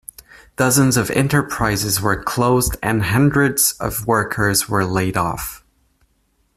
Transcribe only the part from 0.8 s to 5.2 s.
of enterprises were closed and hundreds of workers were laid